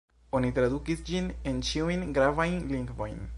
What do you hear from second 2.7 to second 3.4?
lingvojn.